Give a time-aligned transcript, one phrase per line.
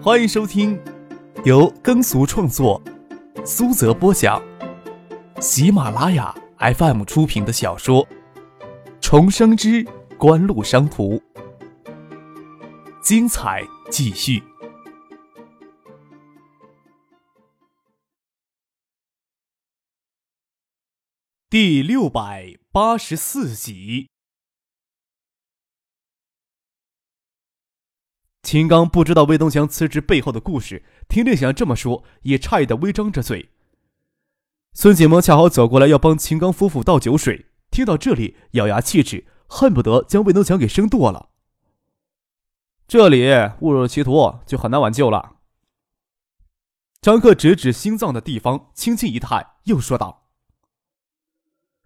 [0.00, 0.80] 欢迎收听
[1.44, 2.80] 由耕俗创作、
[3.44, 4.40] 苏泽播讲、
[5.40, 8.06] 喜马拉雅 FM 出品的小说
[9.00, 9.84] 《重生之
[10.16, 11.16] 官路商途》，
[13.02, 14.40] 精彩继续，
[21.50, 24.08] 第六百八十四集。
[28.48, 33.50] 秦刚不知道魏东强辞职背后的故事，听令祥这么说，也诧异的微张着嘴。
[34.72, 41.28] 孙锦萌恰好走过来要帮秦刚夫妇倒酒水，听到这里，咬牙切齿，恨不得将魏东强给生剁了。
[42.86, 43.28] 这里
[43.60, 45.36] 误入歧途，就很难挽救了。
[47.02, 50.30] 张克指指心脏的地方，轻轻一叹，又说道：“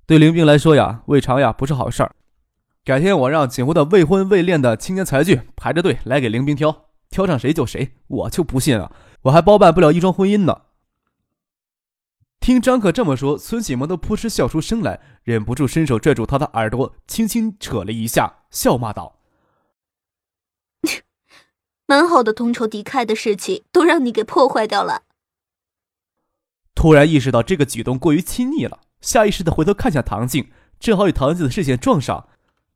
[0.07, 2.15] 对林兵来说呀，胃肠呀不是好事儿。”
[2.85, 7.93] 改天我让锦湖的未婚未恋的青年才俊排着队来给凌冰挑，挑上谁就谁。
[8.09, 8.91] 我就不信啊，
[9.23, 10.63] 我还包办不了一桩婚姻呢。
[12.41, 19.21] 听张可这么说，孙启萌都扑哧笑出声来，忍不住伸手拽住他的耳朵，轻轻扯了一下，笑骂道
[21.87, 25.03] ：“蛮好的同仇敌忾的事情，都让你给破坏掉了。”
[26.75, 32.27] 突然意识到这个举动过于亲昵了，下意识的回头看向唐静，正好与唐静的视线撞上。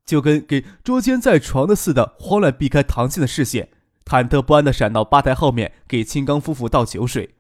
[0.07, 3.69] 就跟给捉奸在床的似的，慌乱避开唐静的视线，
[4.05, 7.35] 忐忑不安的闪到吧台后面给青刚夫妇倒酒水。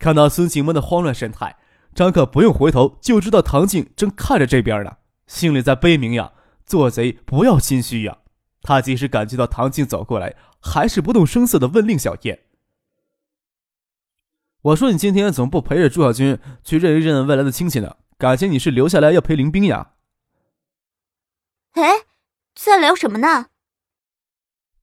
[0.00, 1.56] 看到孙晴萌的慌乱神态，
[1.94, 4.96] 张可不用回头就知道唐静正看着这边呢，
[5.28, 6.32] 心里在悲鸣呀
[6.66, 8.18] ：“做贼不要心虚呀！”
[8.60, 12.40] 他即使感觉到唐静走过来，还是不动声色的问令小燕
[14.62, 17.94] ：“我说你今天怎么不陪着朱小军去认一认未来的亲戚呢？
[18.18, 19.92] 感情你是留下来要陪林冰呀？”
[21.74, 22.06] 哎，
[22.54, 23.46] 在聊什么呢？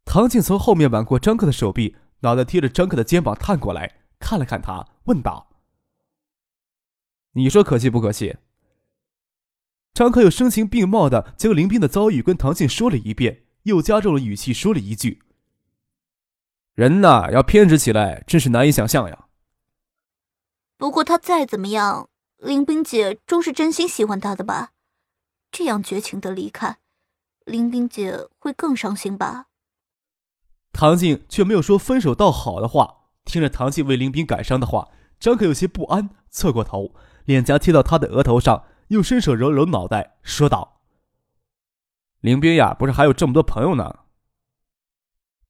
[0.03, 5.50] 唐静从后面挽过张克的手臂，脑袋贴着张克的肩膀探过来，看了看他，问道
[7.33, 8.38] ：“你说可气不可气？”
[9.93, 15.23] 张克又声情并茂的将林斌的遭遇跟唐静说了一遍，又加重了语气说了一句
[16.76, 19.27] ：“人呐，要偏执起来，真是难以想象呀。”
[20.77, 24.71] 不过他再怎么样，林冰姐终是真心喜欢他的吧？
[25.52, 26.80] 这样绝情的离开。
[27.45, 29.47] 林冰姐会更伤心吧？
[30.71, 32.97] 唐静却没有说分手倒好的话。
[33.23, 40.81] 听着唐静为林冰感伤的话，张可有些不安，侧过头，脸颊贴到他的额头上，又伸手揉揉脑袋，说道
[42.21, 43.99] ：“林冰呀，不是还有这么多朋友呢？”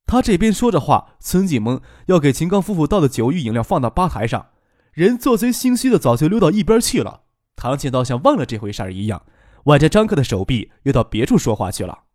[0.06, 4.50] 他这边说着话，孙锦萌要给秦刚夫妇倒的酒与饮料放到吧台上，
[4.92, 7.22] 人做贼心虚的早就溜到一边去了。
[7.56, 9.26] 唐静倒像忘了这回事儿一样。
[9.66, 12.06] 挽着张克的手臂，又到别处说话去了。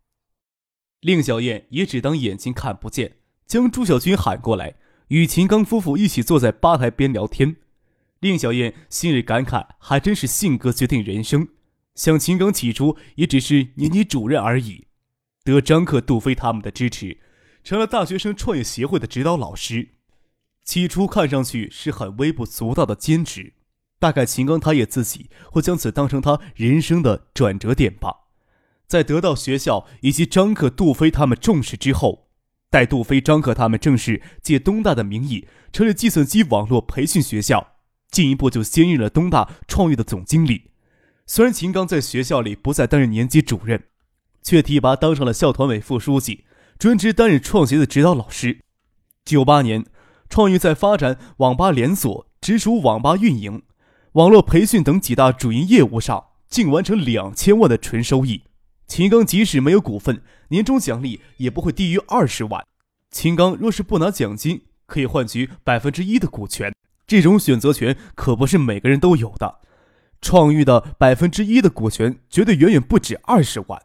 [1.00, 4.74] 令小燕也只当眼睛看不见，将朱小军喊过来，
[5.08, 7.56] 与秦刚夫妇一起坐在吧台边聊天。
[8.20, 11.48] 令小燕心里感慨，还真是性格决定人生。
[11.94, 14.86] 想秦刚起初也只是年级主任而已，
[15.44, 17.18] 得张克、杜飞他们的支持，
[17.62, 19.90] 成了大学生创业协会的指导老师。
[20.64, 23.52] 起初看上去是很微不足道的兼职。
[23.98, 28.26] 大概秦刚他也自己会将此当成他人生的转折点吧。
[28.86, 32.28] 在得到学校以及张克、杜飞他们重视之后，
[32.70, 37.74] 待杜飞、张克他们正式借东大的名义成立计算机网络培训学校，
[38.10, 40.70] 进一步就兼任了东大创业的总经理。
[41.26, 43.84] 虽然秦刚在学校里不再担任年级主任，
[44.42, 46.44] 却提拔当上了校团委副书记，
[46.78, 48.60] 专职担任创协的指导老师。
[49.24, 49.84] 九八年，
[50.28, 53.62] 创意在发展网吧连锁，直属网吧运营。
[54.16, 58.44] 网络培训等几大主营业务上，竟完成两千万的纯收益。
[58.86, 62.64] 秦刚即使没有股份，年终奖励也不会低于二十万。
[63.10, 66.74] 秦刚若是不拿奖金，可以换取百分之一的股权，
[67.06, 69.58] 这种选择权可不是每个人都有的。
[70.22, 73.82] 创誉的百分之一的股权，绝对远远不止二十万。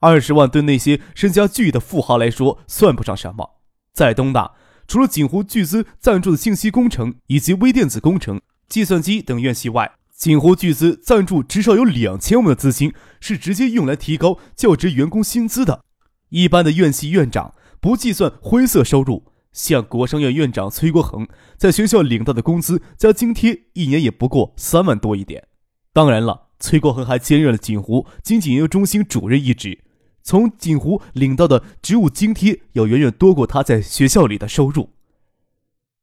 [0.00, 3.62] 二十万对那些身家巨亿的富豪来说，算不上什么。
[3.94, 4.52] 在东大，
[4.86, 8.38] 除了锦湖巨资赞助的信息工程以及微电子工程。
[8.72, 15.84] 计算机等院系外，锦湖巨资赞助至少有两千万的资金是直接用来提高教职员工薪资的。
[16.30, 21.28] 一般的院系院长不计算灰色收入，像国商院院长崔国恒
[21.58, 25.46] 在学校领到的工资加津贴，一年也不过三万多一点。
[25.92, 29.84] 当然了，崔国恒还兼任了锦湖经济研究中心主任一职，
[30.22, 34.88] 从锦湖领到的职务津贴要远远多过他在学校里的收入。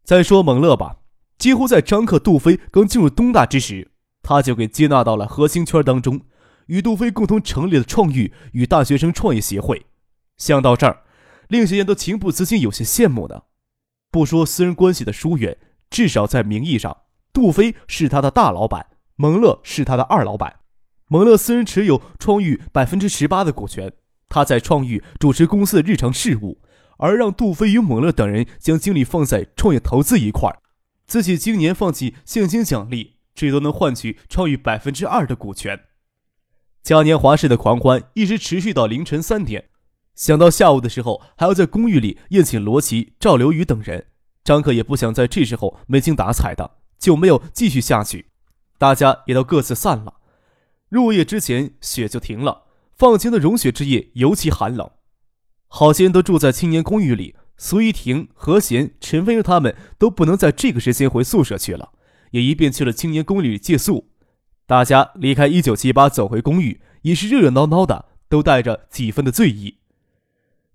[0.04, 0.98] 再说蒙乐吧。
[1.39, 3.91] 几乎在张克、杜飞刚进入东大之时，
[4.21, 6.19] 他就给接纳到了核心圈当中，
[6.68, 9.86] 与杜飞共同成立了创育与大学生创业协会。
[10.38, 11.03] 想到这儿，
[11.47, 13.44] 令学燕都情不自禁有些羡慕呢。
[14.12, 15.57] 不说私人关系的疏远，
[15.89, 16.97] 至少在名义上，
[17.31, 20.57] 杜飞是他的大老板，蒙乐是他的二老板。
[21.07, 23.94] 蒙乐私人持有创域百分之十八的股权，
[24.27, 26.62] 他在创域主持公司的日常事务，
[26.97, 30.59] 而让杜飞与蒙乐等人将精力放在创业投资一块儿
[31.09, 35.85] 自己今年放弃现金奖励，最多能换取创域百分之二的股权。
[36.83, 39.69] 嘉年华式的狂欢一直持续到凌晨三点。
[40.13, 44.06] 想到下午的时候还要在公寓里宴请罗琦、赵刘宇等人，
[44.44, 48.27] 张克也不想在这时候没精打采的，就没有继续下去。
[48.77, 50.17] 大家也都各自散了。
[50.89, 52.65] 入夜之前，雪就停了。
[52.95, 54.88] 放晴的融雪之夜尤其寒冷。
[55.67, 61.91] 好些人都住在青年公寓里，苏一婷、何贤、陈飞荣他们都不能在这个时间回宿舍去了，
[62.31, 64.09] 也一并去了青年公寓里借宿。
[64.65, 69.79] 大家离开一九七八，走回公寓，也是热热闹闹的，都带着几分的醉意。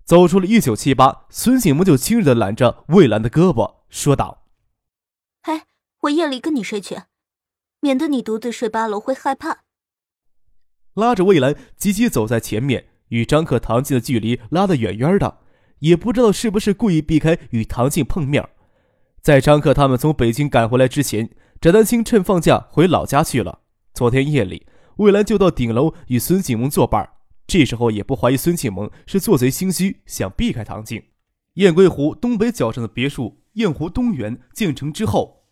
[0.03, 4.45] 走出了一九七八，孙醒萌就亲热的揽着魏兰的胳膊，说道
[5.41, 5.65] ：“哎，
[6.01, 6.95] 我夜里跟你睡去，
[7.79, 9.63] 免得你独自睡八楼会害怕。”
[10.93, 15.39] 拉着魏兰急急走在前面，与张克、唐静的距离拉得远远的，
[15.79, 18.47] 也不知道是不是故意避开与唐静碰面。
[19.21, 21.29] 在张克他们从北京赶回来之前，
[21.59, 23.59] 翟丹青趁放假回老家去了。
[23.93, 24.67] 昨天夜里，
[24.97, 27.09] 魏兰就到顶楼与孙景萌作伴。
[27.47, 31.01] 这时候也不怀疑孙庆萌是做贼心虚，想避开唐静。
[31.55, 35.45] 雁归湖东北角上的别墅雁湖东园建成之后，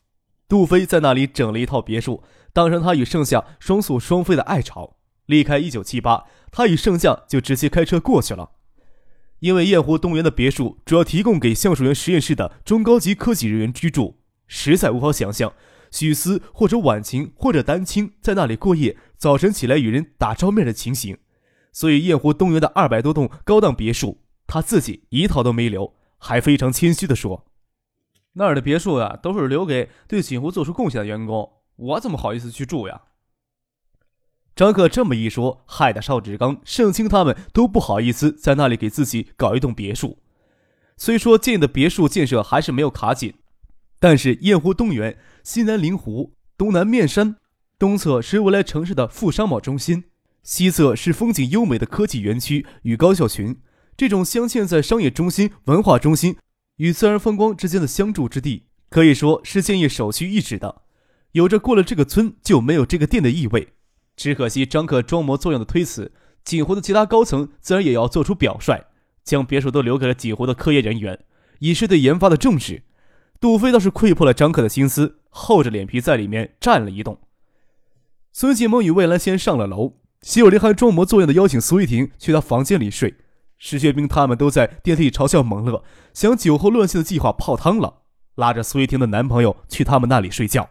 [0.47, 4.97] 杜飞在那里整了一套别墅，当成他与盛夏双宿双飞的爱巢。
[5.27, 8.51] 离开一九七八，他与盛夏就直接开车过去了。
[9.43, 15.51] 因为雁湖东园的别墅主要提供给橡树园实验室的中高级科技人员居住，实在无法想象
[15.91, 21.17] 许思或者婉晴或者丹青在那里过夜，早晨起来与人打照面的情形。
[21.73, 27.45] 所以，雁湖东园的二百多栋高档别墅，他自己一套都没留，还非常谦虚地说
[28.35, 33.01] ：“那儿的别墅呀，都是留给对锦湖做出贡献的员工，我怎么好意思去住呀？”
[34.55, 40.19] 张克这么一说，害得邵志刚、盛清他们都不好意思在那里给自己搞一栋别墅。
[40.95, 43.33] 虽说建的别墅建设还是没有卡紧，
[43.99, 47.37] 但是雁湖东园西南临湖，东南面山，
[47.79, 50.03] 东侧是未来城市的副商贸中心。
[50.43, 53.57] 西侧是风景优美的科技园区与高校群，
[53.97, 56.35] 这种镶嵌在商业中心、文化中心
[56.75, 60.83] 与自然风光之间的相助之地，可以说是建业首屈一指的。
[61.31, 63.69] 有着过了这个村就没有这个店的意味。
[64.15, 66.11] 只可惜张克装模作样的推辞，
[66.43, 68.85] 锦湖的其他高层自然也要做出表率，
[69.23, 71.19] 将别墅都留给了锦湖的科研人员，
[71.59, 72.83] 以示对研发的重视。
[73.39, 77.19] 杜飞倒是窥破了张克的心思，厚着脸皮在里面站了一动。
[78.31, 79.95] 孙继萌与魏兰先上了楼。
[80.21, 83.15] 席有林还装模作样的邀请苏玉婷去他房间里睡，
[83.57, 85.83] 石学兵他们都在电梯里嘲笑蒙乐，
[86.13, 88.03] 想酒后乱性的计划泡汤了，
[88.35, 90.69] 拉着苏玉婷的男朋友去他们那里睡觉。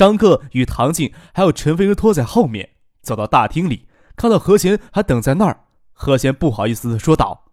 [0.00, 2.70] 张克与唐静还有陈飞人拖在后面，
[3.02, 3.86] 走到大厅里，
[4.16, 7.52] 看到何贤还等在那儿，何贤不好意思的说道：“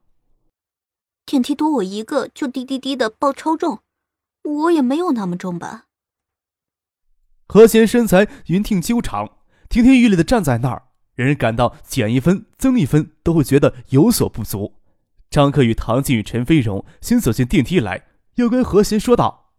[1.28, 3.80] 电梯多我一个就滴滴滴的报超重，
[4.44, 5.88] 我也没有那么重吧？”
[7.50, 9.30] 何贤身材匀挺修长。
[9.68, 10.84] 亭亭玉立的站在那儿，
[11.16, 14.76] 人人感到减一分、增一分都会觉得有所不足。
[15.30, 19.52] 张克与唐静与陈飞荣先走进电梯来，又跟何贤说道：“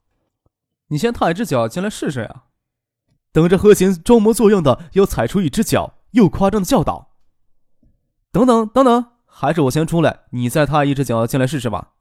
[0.89, 2.45] 你先踏一只脚进来试试呀。”
[3.39, 7.13] 等着何贤装模作样的要踩出一只脚，又夸张的叫道
[8.33, 11.93] ：“等等等等，还是我先出来，你再踏一只脚进来试试吧。”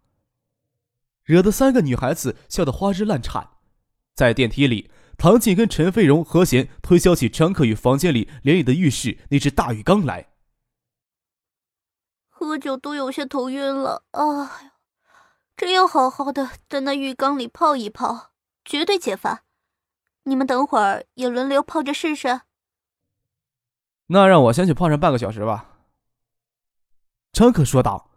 [1.25, 3.49] 惹得三个女孩子笑得花枝乱颤，
[4.15, 4.89] 在电梯里。
[5.15, 10.29] 唐静跟陈飞荣、何贤推销起张克宇房间里连里的浴室那只大浴缸来。
[12.29, 14.71] 喝酒都有些头晕了，哎
[15.55, 18.31] 真要好好的在那浴缸里泡一泡，
[18.65, 19.43] 绝对解乏。
[20.27, 22.41] 你们等会儿也轮流泡着试试。
[24.07, 25.79] 那让我先去泡上半个小时吧。
[27.31, 28.11] 张克说道。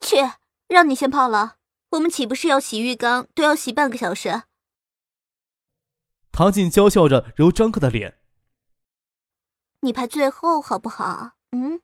[0.00, 0.16] 去，
[0.68, 1.56] 让你先泡了。
[1.92, 4.42] 我们岂不是要洗浴缸都要洗半个小时？
[6.30, 8.18] 唐静娇笑着揉张克的脸。
[9.80, 11.32] 你排最后好不好？
[11.52, 11.80] 嗯。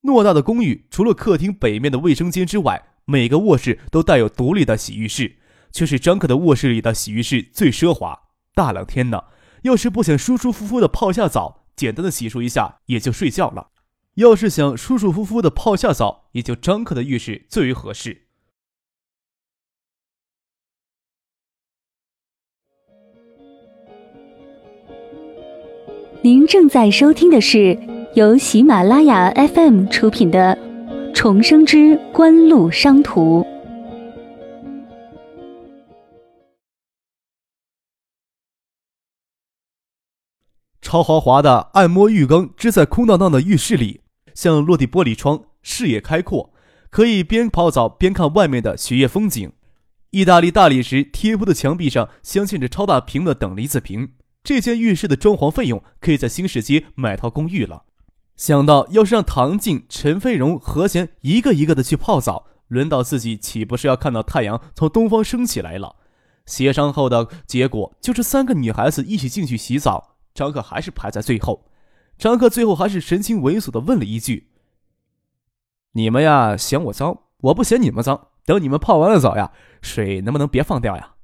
[0.00, 5.39] 偌大的公寓，除了客厅北面的卫生间之外，每个卧室都带有独立的洗浴室，
[5.72, 8.28] 却是张克的卧室里的洗浴室最奢华。
[8.54, 9.24] 大冷天呢，
[9.62, 13.70] 要是不想舒舒服服的泡下澡，简单的洗漱一下也就睡觉了；
[14.14, 18.26] 要是想舒舒服服的泡下澡，也就张克的浴室最为合适。
[26.22, 27.78] 您正在收听的是
[28.14, 30.54] 由喜马拉雅 FM 出品的
[31.14, 33.46] 《重生之官路商途。
[40.90, 44.00] 超豪华的按摩浴缸支在空荡荡的浴室里，
[44.34, 46.52] 像落地玻璃窗，视野开阔，
[46.90, 49.52] 可以边泡澡边看外面的雪夜风景。
[50.10, 54.14] 意大利大理石贴铺的墙壁上镶嵌着超大屏的等离子屏。
[54.42, 57.84] 这间浴室的装潢费用可以在新市街买套公寓了。
[58.34, 65.94] 想到要是让唐静、陈飞荣、何贤一个一个的去泡澡，轮到自己岂不是要看到太阳从东方升起来了？
[66.46, 71.66] 协商后的结果就是三个女孩子一起进去洗澡，张克还是排在最后。
[72.18, 74.50] 张克最后还是神情猥琐的问了一句
[75.92, 78.28] ：“你们呀嫌我脏，我不嫌你们脏。
[78.44, 81.14] 等你们泡完了澡呀，水能不能别放掉呀？”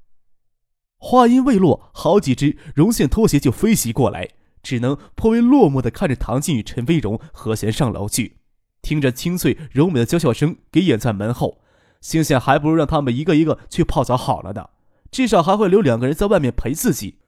[0.99, 4.31] 话音未落，好几只绒线拖鞋就飞袭过来，
[4.63, 8.39] 只能颇为落寞的看着唐静与陈飞荣和弦上楼去，
[8.81, 11.61] 听着清脆柔美的娇笑声，给掩在门后。
[12.01, 14.71] 心想还不如让他们一个一个去泡澡好了呢，
[15.11, 17.19] 至少还会留两个人在外面陪自己。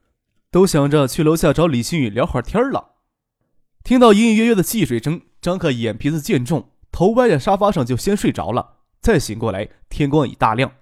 [0.51, 2.93] 都想着去楼下找李新宇聊会儿天了。
[3.85, 8.79] 听到隐隐约约的戏水声，张克眼皮子渐重，头歪在沙发上就先睡着了。
[9.01, 10.73] 再醒过来，天光已大亮，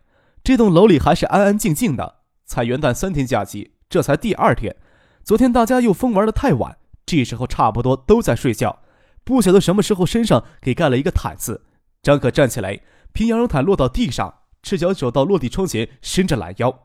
[0.45, 2.17] 这栋楼里还是安安静静的。
[2.45, 4.77] 才元旦三天假期，这才第二天。
[5.25, 8.83] 昨天大家又疯玩的太晚，这时候差不多都在睡觉。
[9.25, 11.67] 不晓得什么时候身上给盖了一个毯子。
[12.01, 12.81] 张可站起来，
[13.13, 16.85] 凭羊绒毯落到地上，赤脚走到落地窗前，伸着懒腰，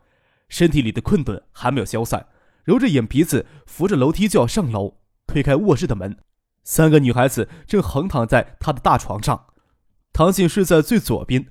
[0.50, 2.26] 身体里的困顿还没有消散，
[2.64, 4.98] 揉着眼皮子，扶着楼梯就要上楼。
[5.28, 6.18] 推开卧室的门，
[6.64, 9.46] 三个女孩子正横躺在他的大床上。
[10.14, 11.48] 唐静睡在最左边，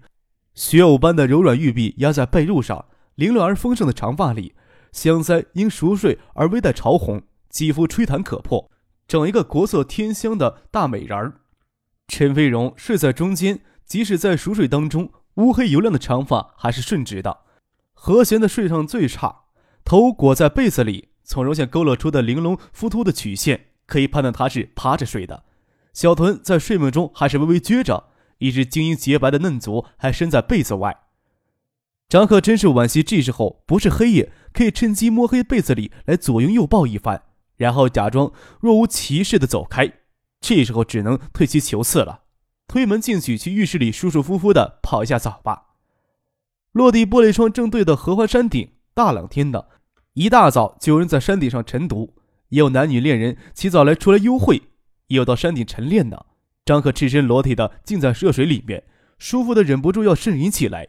[0.55, 2.87] 雪藕般的柔软玉臂压在被褥上。
[3.15, 4.55] 凌乱而丰盛的长发里，
[4.93, 8.71] 香腮因熟睡而微带潮红，肌肤吹弹可破，
[9.07, 11.41] 整一个国色天香的大美人儿。
[12.09, 17.41] 陈飞荣睡在中间，即使在熟睡当中，乌黑油亮的长发还是顺直的。
[17.93, 19.43] 和弦的睡上最差，
[19.85, 25.45] 头裹在被子里，从绒线勾勒出的玲珑浮凸的曲线，可以判断他是趴着睡的。
[25.93, 30.97] 小臀在睡梦中还是微微撅着，一只晶莹洁白的嫩足还伸在被子外。
[32.09, 37.23] 张克真是惋惜，这时候不是黑夜，可以趁机摸黑被子里来左拥右抱一番，
[37.57, 39.93] 然后假装若无其事的走开。
[40.41, 42.23] 这时候只能退其求次了，
[42.67, 45.67] 推门进去，去浴室里舒舒服服的泡一下澡吧。
[46.73, 49.69] 落地玻璃窗正对的合欢山顶，大冷天的，
[50.15, 52.15] 一大早就有人在山顶上晨读，
[52.49, 54.63] 也有男女恋人起早来出来幽会，
[55.07, 56.27] 也有到山顶晨练的。
[56.65, 58.85] 张克赤身裸体的浸在热水里面，
[59.19, 60.89] 舒服的忍不住要呻吟起来。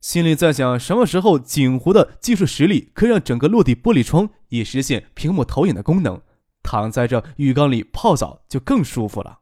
[0.00, 6.22] 心里在想，什么时候锦湖的技术实力可以让整个落地玻璃窗也实现屏幕投影的功能？
[6.62, 9.40] 躺在这浴缸里泡澡就更舒服了。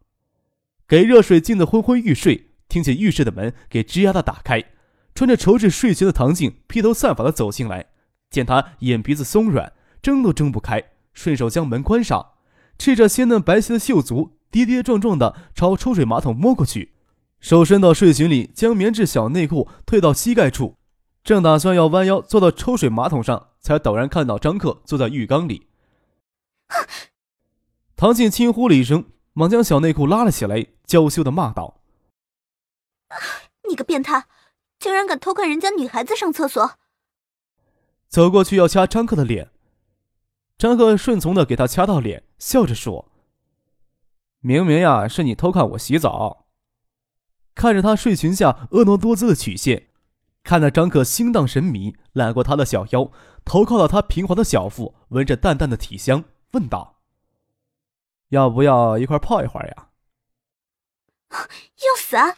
[0.87, 4.65] 给热水浸得昏昏欲睡，听见浴室的门给吱呀的打开，
[5.15, 7.87] 穿着绸质睡裙的唐静披头散发的走进来，
[8.31, 12.35] 见他眼鼻子松软，睁都睁不开，顺手将门关上，
[12.79, 16.95] 赤着鲜嫩白皙的秀足，跌跌撞撞的朝抽水马桶摸过去。
[17.41, 20.77] 手伸到睡裙里，将棉质小内裤退到膝盖处，
[21.23, 25.67] 正打算要弯腰坐到抽水马桶上，才陡然看到张克坐在浴缸里。
[27.97, 31.81] 唐静轻呼了一声，忙将小内裤拉了起来，娇羞的骂道
[33.69, 34.27] ：“你个变态，
[34.79, 36.79] 竟然敢偷看人家女孩子上厕所！”
[38.09, 39.51] 走过去要掐张克的脸，
[40.57, 43.11] 张克顺从的给他掐到脸，笑着说
[44.41, 46.47] ：“明明呀，是你偷看我洗澡。”
[47.55, 49.89] 看着他睡裙下婀娜多姿的曲线，
[50.45, 53.11] 看得张克心荡神迷，揽过他的小腰，
[53.45, 57.01] 头靠到他平滑的小腹，闻着淡淡的体香，问道
[58.31, 59.89] ：“要不要一块泡一会儿呀？”
[61.37, 62.37] 要死啊！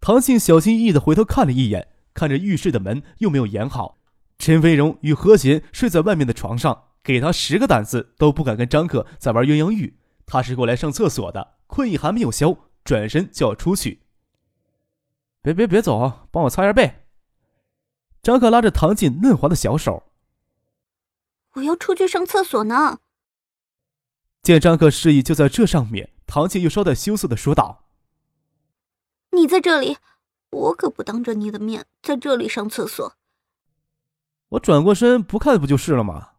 [0.00, 3.98] 唐信小心翼翼的回头看了一眼，看着浴室的门又没有掩好，
[4.38, 9.98] 陈飞荣与何贤睡在外面的床上，给他十个胆子都不敢跟张克在玩鸳鸯浴。
[10.26, 12.56] 他是过来上厕所的，困意还没有消。
[12.82, 14.00] 转身就要出去，
[15.42, 17.04] 别别别走，帮我擦下背。
[18.22, 20.04] 张克拉着唐静嫩滑的小手，
[21.52, 22.98] 我要出去上厕所呢。
[24.42, 27.84] 见张克示意就在这上面，唐静又稍带羞涩的说道
[29.30, 29.98] ：“你在这里，
[30.50, 33.14] 我可不当着你的面在这里上厕所。”
[34.50, 36.30] 我转过身不看不就是了吗？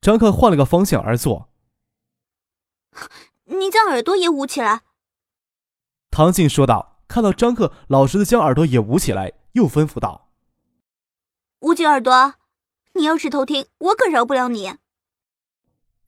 [0.00, 1.50] 张克换了个方向而坐，
[3.44, 4.80] 你将耳朵也捂起来。
[6.10, 10.32] 唐静说道：“看到张克老实的将耳朵也捂起来，又吩咐道
[11.60, 12.34] ：‘捂紧耳朵，
[12.94, 14.74] 你要是偷听，我可饶不了你。’”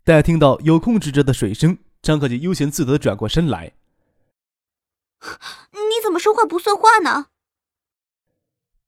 [0.03, 3.75] 待听到有控制着的水声，张克就悠闲自得转过身来。
[5.73, 7.27] 你怎么说话不算话呢？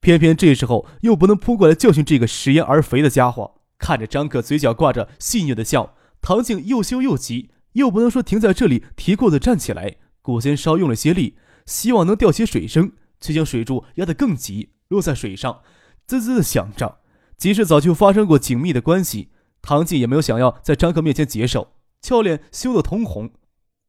[0.00, 3.61] 偏偏这时候又不能扑过来教训这个食言而肥的家伙。
[3.79, 11.37] 看着张克嘴角挂着戏谑的笑，唐静又羞又急，又不能说停在这里，提裤子站起来，古先稍用了些力，
[11.67, 15.62] 希望能掉些水声，却将水柱压得更急，落在水上，
[16.07, 17.00] 滋滋的响着。
[17.37, 23.33] 即使早就发生过紧密的关系，唐静也没有想要在张克面前解手，俏脸羞得通红，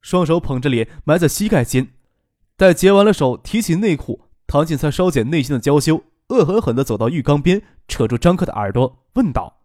[0.01, 1.93] 双手捧着脸埋在膝盖间。
[2.57, 9.61] 待结完了手，提起内裤，唐静才稍减内心的娇羞，恶狠狠地走到浴缸边，扯住张克的耳朵，问道：“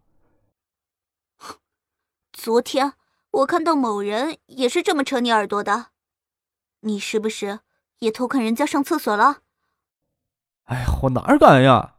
[2.32, 2.94] 昨天
[3.30, 5.90] 我看到某人也是这么扯你耳朵的，
[6.80, 7.60] 你是不是
[8.00, 9.42] 也偷看人家上厕所了
[10.66, 11.94] ？”“哎呀，我哪敢呀！”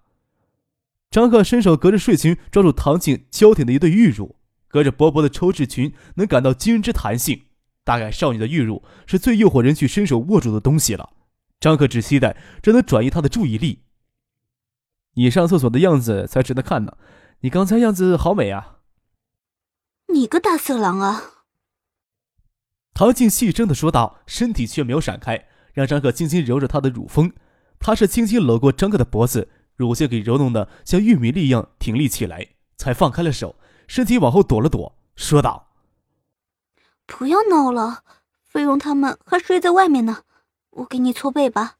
[1.09, 4.35] 张克伸手隔着睡裙抓住唐静娇挺的一对玉乳，
[4.67, 7.45] 隔着薄薄的抽质裙能感到惊人之弹性。
[7.83, 11.11] 大概少女的玉乳是最诱惑人去伸手握住的东西了。
[11.59, 13.83] 张克只期待这能转移他的注意力。
[15.15, 16.97] 你上厕所的样子才值得看呢，
[17.41, 18.77] 你刚才样子好美啊！
[20.13, 21.21] 你个大色狼啊！
[22.93, 27.31] 唐静细声的说道，身体却没有闪开，让张克轻轻揉着她的乳峰。
[27.79, 32.47] 他是轻轻搂过张克的脖子，乳腺给揉弄的像玉米粒一样挺立起来，
[32.77, 33.55] 才放开了手，
[33.87, 35.70] 身体往后躲了躲，说道。
[37.11, 38.03] 不要闹了，
[38.41, 40.23] 飞荣他们还睡在外面呢，
[40.69, 41.75] 我给你搓背吧。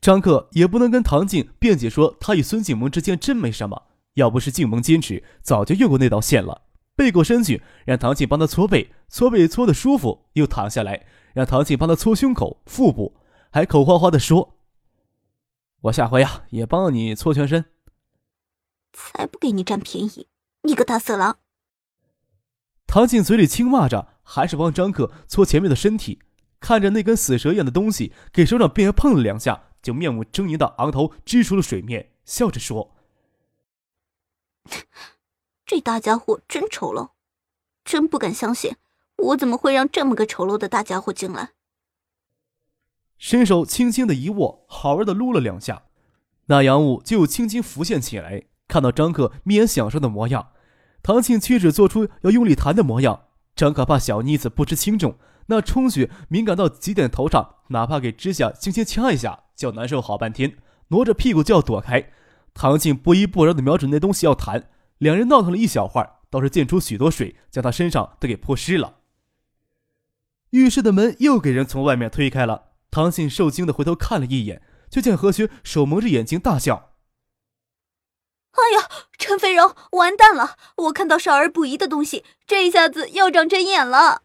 [0.00, 6.62] 张克也不能跟唐静辩解说他与孙静萌之间真没什么，要不是静萌坚持，早就越过那道线了。
[6.94, 13.16] 背过身去，让唐静帮他搓背，搓背搓的舒服，又躺下来，让唐静帮他搓胸口、腹部，
[13.50, 14.58] 还口花花的说
[15.82, 17.64] ：“我下回啊，也帮你搓全身。”
[18.92, 20.28] 才不给你占便宜，
[20.62, 21.38] 你个大色狼！
[22.88, 26.20] 唐静嘴里轻骂着，还是帮张克搓前面的身体。
[26.58, 32.96] 看着那根死蛇一样的东西给手掌便碰了两下，就面目狰狞的昂头支出了水面，笑着说
[35.66, 37.10] ：“这大家伙真丑陋，
[37.84, 38.74] 真不敢相信，
[39.16, 41.50] 我怎么会让这么个丑陋的大家伙进来？”
[43.18, 45.82] 伸手轻轻的一握，好玩的撸了两下，
[46.46, 48.44] 那阳物就轻轻浮现起来。
[48.66, 50.52] 看到张克眯眼享受的模样。
[51.08, 53.18] 唐庆屈指做出要用力弹的模样，
[53.56, 55.16] 张可怕小妮子不知轻重，
[55.46, 62.10] 那充血敏感到极点头上，哪怕给指甲轻轻掐一下，就难受好半天，挪着屁股就要躲开。
[62.52, 64.68] 唐庆不依不饶的瞄准那东西要弹，
[64.98, 68.96] 两人闹腾了一小会儿，倒是溅出许多水，将他身上都给泼湿了。
[70.50, 76.87] 浴室的门又给人从外面推开了，唐庆受惊的回头看了一眼，就见何雪手蒙着眼睛大笑。
[78.52, 80.56] 哎呀，陈飞荣，完蛋了！
[80.76, 84.22] 我看到少儿不宜的东西，这一下子要长针眼了。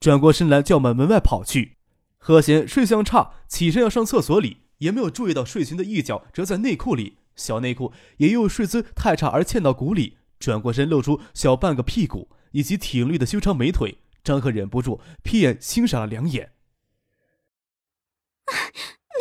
[0.00, 1.78] 转过身来就要往门外跑去。
[2.18, 10.18] 何贤睡相差，起身要上厕所里，也没有注意到睡裙的一角折在内裤里，小内裤也因为睡姿太差而嵌到骨里。
[10.40, 16.52] 转过身露出小半个屁股以及挺立的修长美腿，张克忍不住屁眼欣赏了两眼。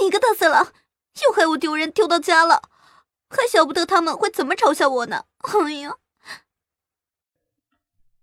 [0.01, 0.73] 你个大色狼，
[1.23, 2.63] 又害我丢人丢到家了！
[3.33, 5.25] 还晓不得他们会怎么嘲笑我呢！
[5.39, 5.95] 哎呀！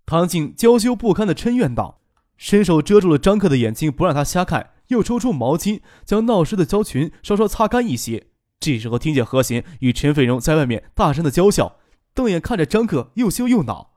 [0.06, 2.00] 唐静娇羞不堪的嗔怨道，
[2.36, 8.28] 伸手遮住了张克的眼睛，不让他瞎看，又抽出毛巾将闹湿的娇裙稍稍擦干一些。
[8.58, 11.78] 这时候听见何贤与陈飞荣在外面大声的娇笑，
[12.12, 13.92] 瞪眼看着张克，又羞又恼。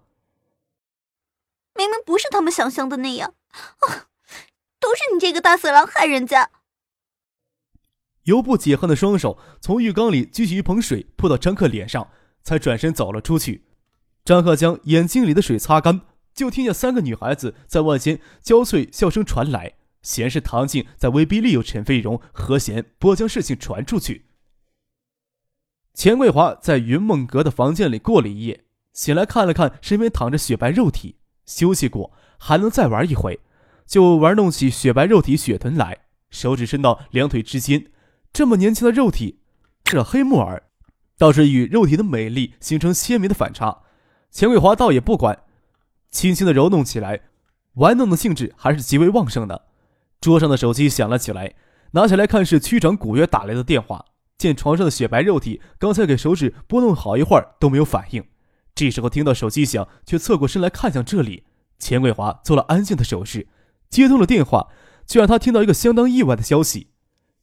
[1.76, 3.34] 明明不是他们想象的那样，
[3.80, 4.08] 啊！
[4.80, 6.52] 都是你这个大色狼害人家！
[8.24, 12.08] 由不解恨的双手从浴缸里举起一盆水泼到张克脸上，
[12.42, 13.66] 才转身走了出去。
[14.24, 16.02] 张克将眼睛里的水擦干，
[16.34, 24.26] 就听见三个女孩子在外间娇脆笑声传来，显然是唐静在威逼利诱陈飞荣、何贤，不将事情传出去。
[25.94, 33.42] 钱桂华在云梦阁的房间里过了一夜，醒来看了看身边躺着雪白肉体，休息过还能再玩一回，
[33.86, 37.88] 就玩弄起雪白肉体雪臀来，手指伸到两腿之间。
[38.34, 39.38] 这么年轻的肉体，
[39.84, 40.64] 这黑木耳，
[41.20, 43.84] 倒是与肉体的美丽形成鲜明的反差。
[44.32, 45.44] 钱桂华倒也不管，
[46.10, 47.22] 轻轻的揉弄起来，
[47.76, 49.66] 玩弄的兴致还是极为旺盛的。
[50.20, 51.54] 桌上的手机响了起来，
[51.92, 54.04] 拿起来看是区长古月打来的电话。
[54.36, 58.26] 见床上的雪白肉体刚才给手指拨弄好一会儿都没有反应，
[58.74, 61.44] 这时候听到手机响，却侧过身来看向这里。
[61.78, 63.48] 钱桂华做了安静的手势，
[63.92, 64.70] 接通了电话，
[65.06, 66.88] 却让他听到一个相当意外的消息。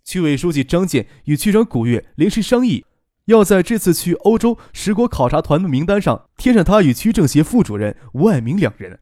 [0.05, 2.85] 区委书记张建与区长古月临时商议，
[3.27, 8.99] 要在这次去欧洲十国考察团的名单上贴上他与区政协副主任吴爱明两人。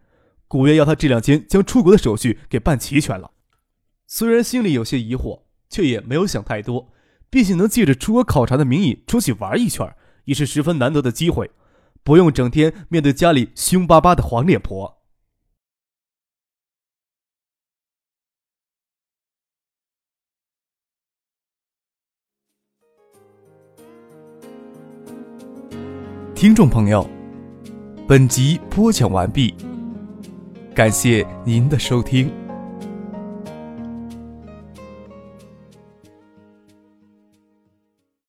[0.46, 3.30] 古月要他这两天将出国的手续给办齐全了。
[4.06, 6.90] 虽然心里有些疑惑，却也没有想太多。
[7.30, 11.50] 毕竟能借着出国考察的名义出去玩一圈，也是十分难得的机会，
[12.02, 14.97] 不用整天面对家里凶巴巴的黄脸婆。
[26.38, 27.04] 听众朋友
[28.06, 29.52] 本集播讲完毕
[30.72, 32.32] 感谢您的收听。